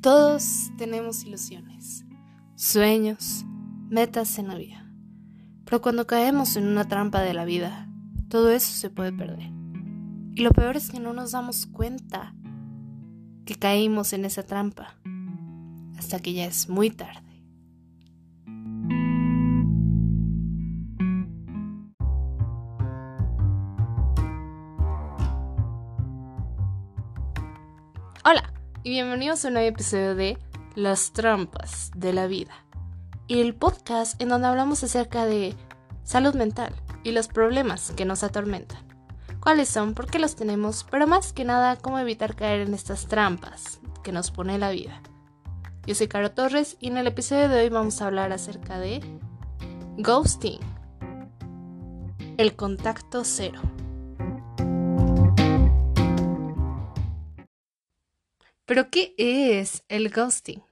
[0.00, 2.04] Todos tenemos ilusiones,
[2.54, 3.44] sueños,
[3.88, 4.88] metas en la vida.
[5.64, 7.88] Pero cuando caemos en una trampa de la vida,
[8.28, 9.50] todo eso se puede perder.
[10.34, 12.34] Y lo peor es que no nos damos cuenta
[13.46, 14.96] que caímos en esa trampa
[15.98, 17.22] hasta que ya es muy tarde.
[28.24, 28.55] Hola
[28.86, 30.38] y bienvenidos a un nuevo episodio de
[30.76, 32.52] Las trampas de la vida.
[33.26, 35.56] El podcast en donde hablamos acerca de
[36.04, 36.72] salud mental
[37.02, 38.78] y los problemas que nos atormentan.
[39.40, 39.94] ¿Cuáles son?
[39.94, 40.86] ¿Por qué los tenemos?
[40.88, 45.02] Pero más que nada, cómo evitar caer en estas trampas que nos pone la vida.
[45.84, 49.00] Yo soy Caro Torres y en el episodio de hoy vamos a hablar acerca de
[49.98, 50.60] ghosting.
[52.36, 53.60] El contacto cero.
[58.66, 60.62] Pero, ¿qué es el ghosting?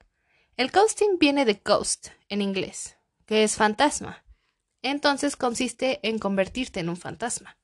[0.56, 4.24] El ghosting viene de ghost en inglés, que es fantasma.
[4.82, 7.56] Entonces consiste en convertirte en un fantasma.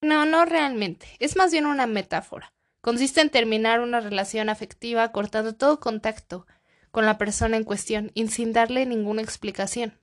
[0.00, 1.06] No, no realmente.
[1.18, 2.52] Es más bien una metáfora.
[2.80, 6.46] Consiste en terminar una relación afectiva cortando todo contacto
[6.90, 9.98] con la persona en cuestión y sin darle ninguna explicación.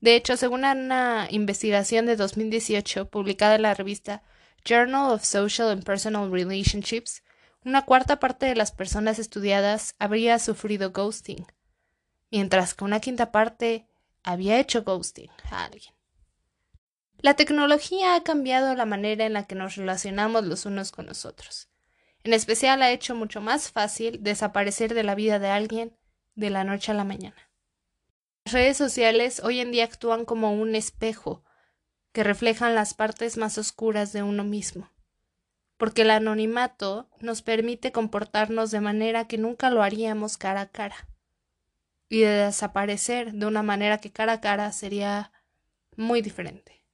[0.00, 4.22] De hecho, según una investigación de 2018 publicada en la revista
[4.64, 7.22] Journal of Social and Personal Relationships,
[7.64, 11.46] una cuarta parte de las personas estudiadas habría sufrido ghosting,
[12.30, 13.88] mientras que una quinta parte
[14.22, 15.94] había hecho ghosting a alguien.
[17.20, 21.24] La tecnología ha cambiado la manera en la que nos relacionamos los unos con los
[21.24, 21.68] otros.
[22.22, 25.96] En especial ha hecho mucho más fácil desaparecer de la vida de alguien
[26.36, 27.50] de la noche a la mañana.
[28.44, 31.44] Las redes sociales hoy en día actúan como un espejo
[32.12, 34.90] que reflejan las partes más oscuras de uno mismo,
[35.76, 41.08] porque el anonimato nos permite comportarnos de manera que nunca lo haríamos cara a cara,
[42.08, 45.32] y de desaparecer de una manera que cara a cara sería
[45.96, 46.84] muy diferente.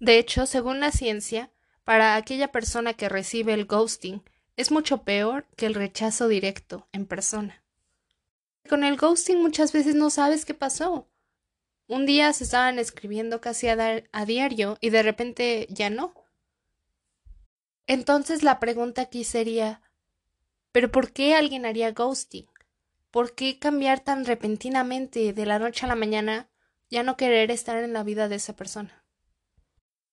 [0.00, 1.50] De hecho, según la ciencia,
[1.84, 4.22] para aquella persona que recibe el ghosting
[4.56, 7.62] es mucho peor que el rechazo directo en persona.
[8.68, 11.08] Con el ghosting muchas veces no sabes qué pasó,
[11.88, 16.14] un día se estaban escribiendo casi a, diario y de repente ya no.
[17.86, 19.82] Entonces la pregunta aquí sería
[20.70, 22.46] ¿Pero por qué alguien haría ghosting?
[23.10, 26.50] ¿Por qué cambiar tan repentinamente de la noche a la mañana
[26.90, 29.04] ya no querer estar en la vida de esa persona?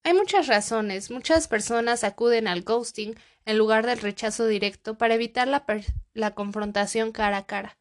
[0.04, 1.12] Hay muchas razones.
[1.12, 3.16] Muchas personas acuden al ghosting
[3.46, 5.66] en lugar del rechazo directo para evitar la,
[6.14, 7.78] la confrontación cara a cara.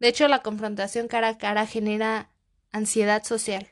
[0.00, 2.30] De hecho, la confrontación cara a cara genera
[2.72, 3.70] ansiedad social.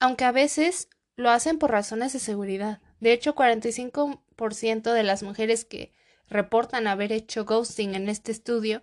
[0.00, 2.80] Aunque a veces lo hacen por razones de seguridad.
[3.00, 5.92] De hecho, 45% de las mujeres que
[6.28, 8.82] reportan haber hecho ghosting en este estudio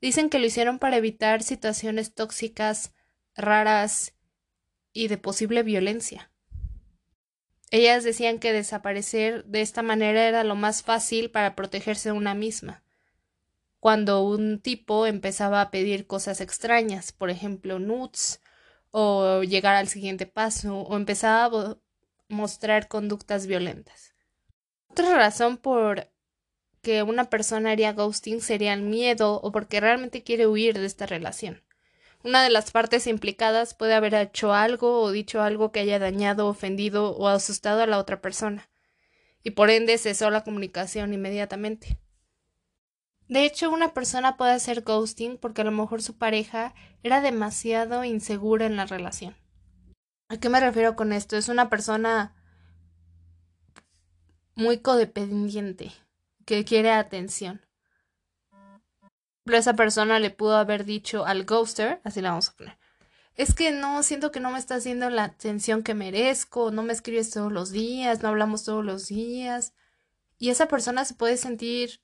[0.00, 2.92] dicen que lo hicieron para evitar situaciones tóxicas,
[3.34, 4.14] raras
[4.92, 6.30] y de posible violencia.
[7.70, 12.84] Ellas decían que desaparecer de esta manera era lo más fácil para protegerse una misma.
[13.80, 18.41] Cuando un tipo empezaba a pedir cosas extrañas, por ejemplo, nudes
[18.92, 21.78] o llegar al siguiente paso o empezar a
[22.28, 24.14] mostrar conductas violentas.
[24.88, 26.12] Otra razón por
[26.82, 31.06] que una persona haría ghosting sería el miedo o porque realmente quiere huir de esta
[31.06, 31.62] relación.
[32.24, 36.46] Una de las partes implicadas puede haber hecho algo o dicho algo que haya dañado,
[36.46, 38.68] ofendido o asustado a la otra persona,
[39.42, 41.98] y por ende cesó la comunicación inmediatamente.
[43.32, 48.04] De hecho, una persona puede hacer ghosting porque a lo mejor su pareja era demasiado
[48.04, 49.34] insegura en la relación.
[50.28, 51.38] ¿A qué me refiero con esto?
[51.38, 52.34] Es una persona
[54.54, 55.92] muy codependiente,
[56.44, 57.64] que quiere atención.
[59.44, 62.78] Pero esa persona le pudo haber dicho al ghoster, así la vamos a poner,
[63.34, 66.92] es que no, siento que no me está haciendo la atención que merezco, no me
[66.92, 69.72] escribes todos los días, no hablamos todos los días.
[70.36, 72.02] Y esa persona se puede sentir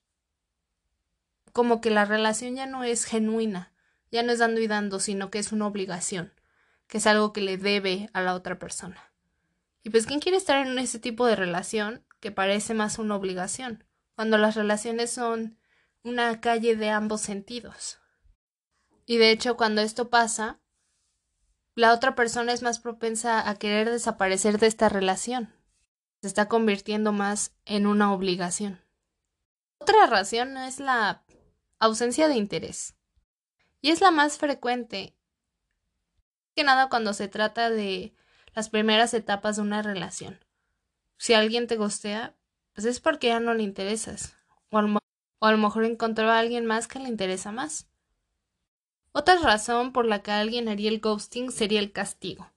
[1.51, 3.73] como que la relación ya no es genuina,
[4.11, 6.33] ya no es dando y dando, sino que es una obligación,
[6.87, 9.13] que es algo que le debe a la otra persona.
[9.83, 13.85] Y pues, ¿quién quiere estar en ese tipo de relación que parece más una obligación,
[14.15, 15.57] cuando las relaciones son
[16.03, 17.99] una calle de ambos sentidos?
[19.05, 20.59] Y de hecho, cuando esto pasa,
[21.75, 25.53] la otra persona es más propensa a querer desaparecer de esta relación.
[26.21, 28.81] Se está convirtiendo más en una obligación.
[29.79, 31.23] Otra razón es la
[31.79, 32.95] ausencia de interés.
[33.81, 35.15] Y es la más frecuente,
[36.55, 38.13] que nada cuando se trata de
[38.53, 40.43] las primeras etapas de una relación.
[41.17, 42.35] Si alguien te gostea,
[42.73, 44.35] pues es porque ya no le interesas.
[44.69, 47.87] O O a lo mejor encontró a alguien más que le interesa más.
[49.11, 52.51] Otra razón por la que alguien haría el ghosting sería el castigo.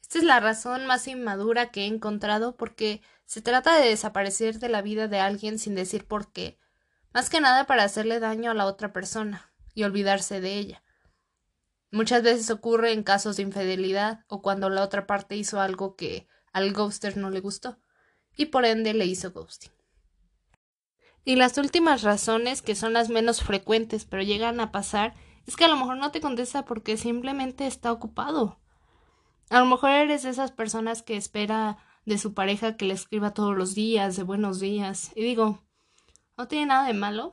[0.00, 4.68] Esta es la razón más inmadura que he encontrado porque se trata de desaparecer de
[4.68, 6.58] la vida de alguien sin decir por qué,
[7.16, 10.82] más que nada para hacerle daño a la otra persona y olvidarse de ella.
[11.90, 16.28] Muchas veces ocurre en casos de infidelidad o cuando la otra parte hizo algo que
[16.52, 17.78] al ghoster no le gustó
[18.36, 19.72] y por ende le hizo ghosting.
[21.24, 25.14] Y las últimas razones, que son las menos frecuentes pero llegan a pasar,
[25.46, 28.60] es que a lo mejor no te contesta porque simplemente está ocupado.
[29.48, 33.32] A lo mejor eres de esas personas que espera de su pareja que le escriba
[33.32, 35.12] todos los días, de buenos días.
[35.16, 35.65] Y digo,
[36.36, 37.32] no tiene nada de malo,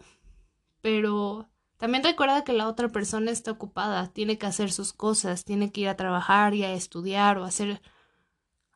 [0.82, 5.72] pero también recuerda que la otra persona está ocupada, tiene que hacer sus cosas, tiene
[5.72, 7.82] que ir a trabajar y a estudiar o hacer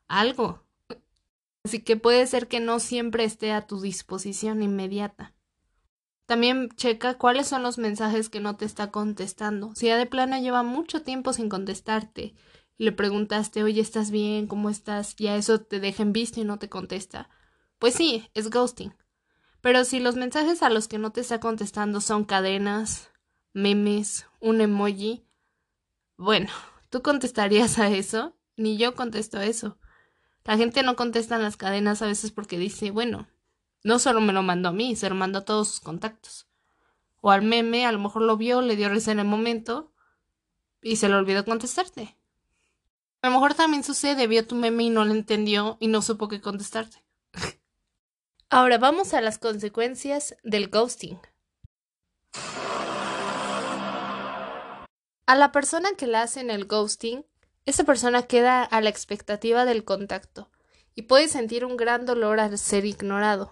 [0.08, 0.64] algo.
[1.64, 5.34] Así que puede ser que no siempre esté a tu disposición inmediata.
[6.26, 9.74] También checa cuáles son los mensajes que no te está contestando.
[9.76, 12.36] Si ya de plano lleva mucho tiempo sin contestarte
[12.78, 14.48] y le preguntaste, oye, ¿estás bien?
[14.48, 15.16] ¿Cómo estás?
[15.20, 17.30] Y a eso te deja en visto y no te contesta.
[17.80, 18.94] Pues sí, es ghosting.
[19.68, 23.12] Pero si los mensajes a los que no te está contestando son cadenas,
[23.52, 25.26] memes, un emoji,
[26.16, 26.48] bueno,
[26.90, 28.34] ¿tú contestarías a eso?
[28.56, 29.78] Ni yo contesto eso.
[30.46, 33.28] La gente no contesta en las cadenas a veces porque dice, bueno,
[33.84, 36.48] no solo me lo mandó a mí, se lo mandó a todos sus contactos.
[37.20, 39.92] O al meme, a lo mejor lo vio, le dio risa en el momento
[40.82, 42.16] y se le olvidó contestarte.
[43.22, 46.30] A lo mejor también sucede, vio tu meme y no lo entendió y no supo
[46.30, 47.04] qué contestarte.
[48.50, 51.20] Ahora vamos a las consecuencias del ghosting.
[55.26, 57.26] A la persona que le hacen el ghosting,
[57.66, 60.50] esa persona queda a la expectativa del contacto
[60.96, 63.52] y puede sentir un gran dolor al ser ignorado.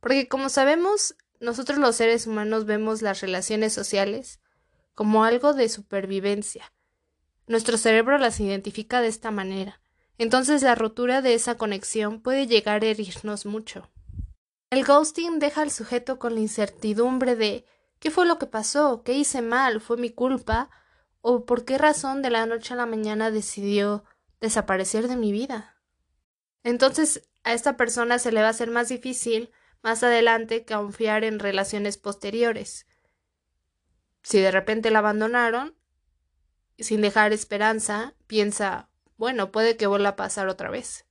[0.00, 4.40] Porque como sabemos, nosotros los seres humanos vemos las relaciones sociales
[4.94, 6.70] como algo de supervivencia.
[7.46, 9.80] Nuestro cerebro las identifica de esta manera.
[10.18, 13.88] Entonces la rotura de esa conexión puede llegar a herirnos mucho.
[14.70, 17.64] El ghosting deja al sujeto con la incertidumbre de
[18.00, 19.02] ¿qué fue lo que pasó?
[19.02, 19.80] ¿Qué hice mal?
[19.80, 20.70] ¿Fue mi culpa?
[21.20, 24.04] ¿O por qué razón de la noche a la mañana decidió
[24.40, 25.76] desaparecer de mi vida?
[26.64, 29.50] Entonces a esta persona se le va a hacer más difícil
[29.82, 32.86] más adelante confiar en relaciones posteriores.
[34.22, 35.76] Si de repente la abandonaron,
[36.78, 41.07] sin dejar esperanza, piensa, bueno, puede que vuelva a pasar otra vez.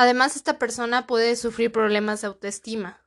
[0.00, 3.02] Además, esta persona puede sufrir problemas de autoestima,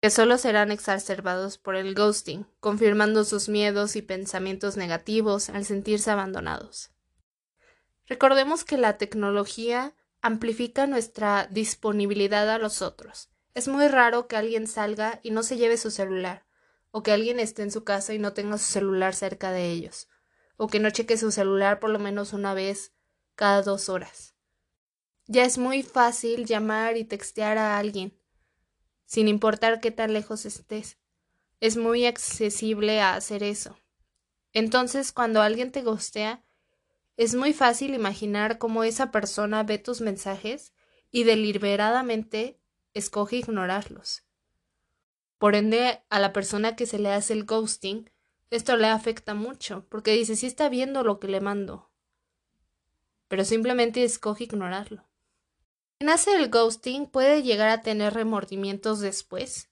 [0.00, 6.12] que solo serán exacerbados por el ghosting, confirmando sus miedos y pensamientos negativos al sentirse
[6.12, 6.92] abandonados.
[8.06, 14.68] Recordemos que la tecnología amplifica nuestra disponibilidad a los otros, es muy raro que alguien
[14.68, 16.46] salga y no se lleve su celular,
[16.92, 20.08] o que alguien esté en su casa y no tenga su celular cerca de ellos,
[20.56, 22.92] o que no cheque su celular por lo menos una vez
[23.34, 24.37] cada dos horas.
[25.30, 28.18] Ya es muy fácil llamar y textear a alguien,
[29.04, 30.96] sin importar qué tan lejos estés.
[31.60, 33.78] Es muy accesible a hacer eso.
[34.54, 36.42] Entonces, cuando alguien te gostea,
[37.18, 40.72] es muy fácil imaginar cómo esa persona ve tus mensajes
[41.10, 42.58] y deliberadamente
[42.94, 44.24] escoge ignorarlos.
[45.36, 48.10] Por ende, a la persona que se le hace el ghosting,
[48.48, 51.90] esto le afecta mucho, porque dice, sí está viendo lo que le mando,
[53.28, 55.07] pero simplemente escoge ignorarlo.
[55.98, 59.68] Quien hace el ghosting puede llegar a tener remordimientos después,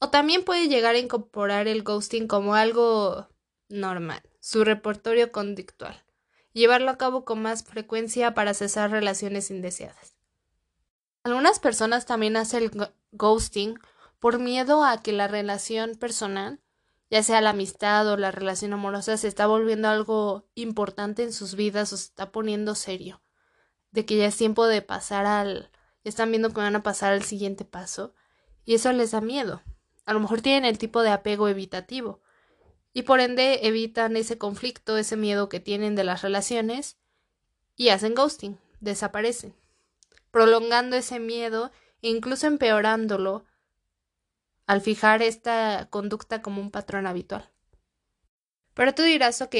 [0.00, 3.28] o también puede llegar a incorporar el ghosting como algo
[3.68, 6.04] normal, su repertorio conductual,
[6.52, 10.16] llevarlo a cabo con más frecuencia para cesar relaciones indeseadas.
[11.22, 13.78] Algunas personas también hacen el ghosting
[14.18, 16.60] por miedo a que la relación personal,
[17.08, 21.54] ya sea la amistad o la relación amorosa, se está volviendo algo importante en sus
[21.54, 23.22] vidas o se está poniendo serio.
[23.92, 25.70] De que ya es tiempo de pasar al.
[26.04, 28.14] Ya están viendo que van a pasar al siguiente paso.
[28.64, 29.62] Y eso les da miedo.
[30.04, 32.20] A lo mejor tienen el tipo de apego evitativo.
[32.92, 36.98] Y por ende evitan ese conflicto, ese miedo que tienen de las relaciones.
[37.76, 38.58] Y hacen ghosting.
[38.80, 39.54] Desaparecen
[40.32, 41.70] prolongando ese miedo
[42.00, 43.44] e incluso empeorándolo
[44.66, 47.48] al fijar esta conducta como un patrón habitual.
[48.74, 49.54] Pero tú dirás, ok,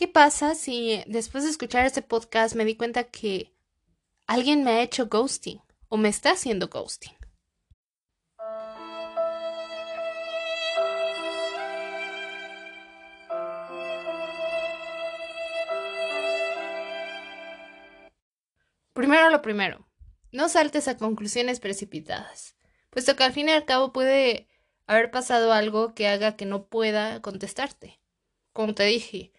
[0.00, 3.52] ¿qué pasa si después de escuchar este podcast me di cuenta que
[4.26, 7.12] alguien me ha hecho ghosting o me está haciendo ghosting?
[18.94, 19.86] Primero lo primero,
[20.32, 22.56] no saltes a conclusiones precipitadas,
[22.88, 24.48] puesto que al fin y al cabo puede
[24.86, 28.00] haber pasado algo que haga que no pueda contestarte.
[28.54, 29.34] Como te dije,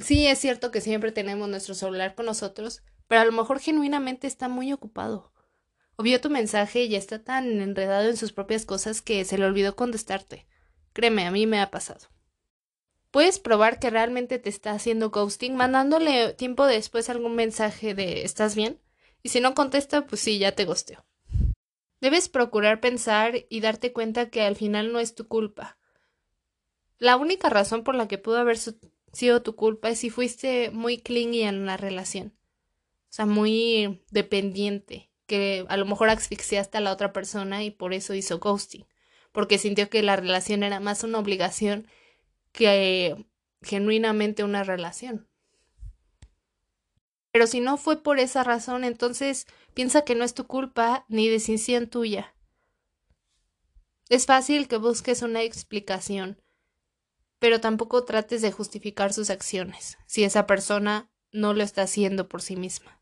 [0.00, 4.26] sí es cierto que siempre tenemos nuestro celular con nosotros, pero a lo mejor genuinamente
[4.26, 5.32] está muy ocupado.
[5.96, 9.76] O tu mensaje y está tan enredado en sus propias cosas que se le olvidó
[9.76, 10.46] contestarte.
[10.94, 12.08] Créeme, a mí me ha pasado.
[13.10, 18.54] Puedes probar que realmente te está haciendo ghosting mandándole tiempo después algún mensaje de ¿estás
[18.54, 18.80] bien?
[19.22, 21.04] Y si no contesta, pues sí, ya te ghosteó.
[22.00, 25.76] Debes procurar pensar y darte cuenta que al final no es tu culpa.
[26.98, 28.56] La única razón por la que pudo haber
[29.12, 32.34] sido tu culpa es si fuiste muy clingy en la relación.
[33.10, 37.92] O sea, muy dependiente, que a lo mejor asfixiaste a la otra persona y por
[37.92, 38.86] eso hizo ghosting,
[39.32, 41.88] porque sintió que la relación era más una obligación
[42.52, 43.26] que
[43.62, 45.28] genuinamente una relación.
[47.32, 51.28] Pero si no fue por esa razón, entonces piensa que no es tu culpa ni
[51.28, 52.34] decisión tuya.
[54.08, 56.39] Es fácil que busques una explicación,
[57.40, 62.42] pero tampoco trates de justificar sus acciones si esa persona no lo está haciendo por
[62.42, 63.00] sí misma.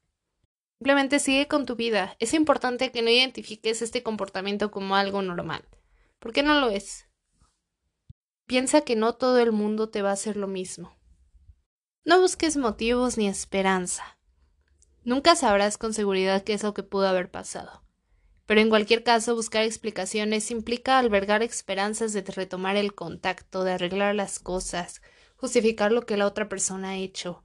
[0.79, 2.17] Simplemente sigue con tu vida.
[2.21, 5.69] Es importante que no identifiques este comportamiento como algo normal.
[6.21, 7.09] ¿Por qué no lo es?
[8.47, 10.97] Piensa que no todo el mundo te va a hacer lo mismo.
[12.05, 14.19] No busques motivos ni esperanza.
[15.03, 17.83] Nunca sabrás con seguridad qué es lo que pudo haber pasado.
[18.49, 24.15] Pero en cualquier caso, buscar explicaciones implica albergar esperanzas de retomar el contacto, de arreglar
[24.15, 25.03] las cosas,
[25.37, 27.45] justificar lo que la otra persona ha hecho.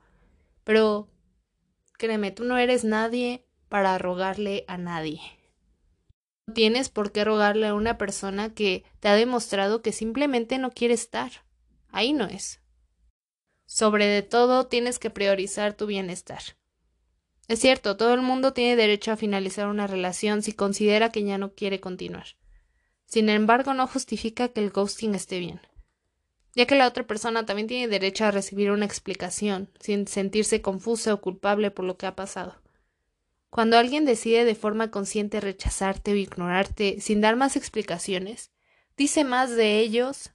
[0.63, 1.09] Pero
[1.97, 5.19] créeme, tú no eres nadie para rogarle a nadie.
[6.47, 10.71] No tienes por qué rogarle a una persona que te ha demostrado que simplemente no
[10.71, 11.43] quiere estar.
[11.91, 12.61] Ahí no es.
[13.65, 16.43] Sobre todo, tienes que priorizar tu bienestar.
[17.47, 21.37] Es cierto, todo el mundo tiene derecho a finalizar una relación si considera que ya
[21.37, 22.25] no quiere continuar.
[23.05, 25.59] Sin embargo, no justifica que el ghosting esté bien,
[26.55, 31.13] ya que la otra persona también tiene derecho a recibir una explicación, sin sentirse confusa
[31.13, 32.55] o culpable por lo que ha pasado.
[33.49, 38.51] Cuando alguien decide de forma consciente rechazarte o ignorarte sin dar más explicaciones,
[38.97, 40.31] dice más de ellos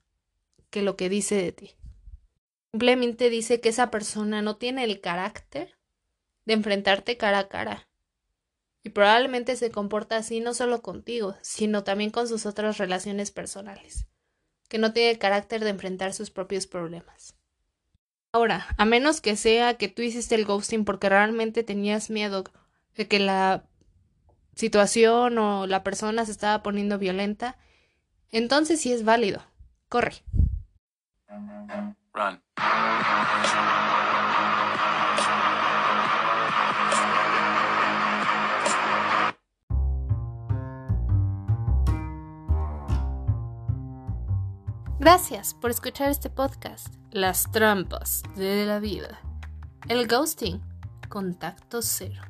[0.71, 1.75] que lo que dice de ti.
[2.71, 5.78] Simplemente dice que esa persona no tiene el carácter
[6.49, 7.89] de enfrentarte cara a cara.
[8.83, 14.07] Y probablemente se comporta así no solo contigo, sino también con sus otras relaciones personales,
[14.67, 17.37] que no tiene el carácter de enfrentar sus propios problemas.
[18.33, 22.45] Ahora, a menos que sea que tú hiciste el ghosting porque realmente tenías miedo
[22.97, 23.65] de que la
[24.55, 27.59] situación o la persona se estaba poniendo violenta,
[28.31, 29.43] entonces sí es válido.
[29.91, 30.23] Corre.
[45.01, 46.93] Gracias por escuchar este podcast.
[47.13, 49.21] Las trampas de la vida.
[49.89, 50.61] El ghosting.
[51.09, 52.21] Contacto cero.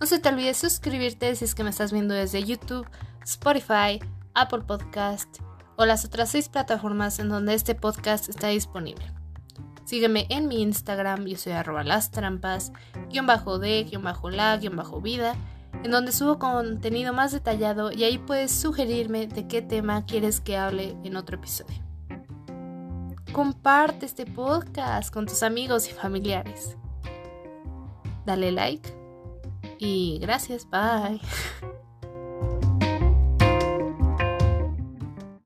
[0.00, 2.88] No se te olvide suscribirte si es que me estás viendo desde YouTube,
[3.22, 4.00] Spotify,
[4.32, 5.40] Apple Podcast
[5.76, 9.12] o las otras seis plataformas en donde este podcast está disponible.
[9.84, 12.72] Sígueme en mi Instagram, yo soy arroba las trampas,
[13.10, 15.36] guion bajo de, guion bajo la, guion bajo vida,
[15.84, 20.56] en donde subo contenido más detallado y ahí puedes sugerirme de qué tema quieres que
[20.56, 21.89] hable en otro episodio.
[23.32, 26.76] Comparte este podcast con tus amigos y familiares.
[28.26, 28.92] Dale like
[29.78, 31.20] y gracias, bye.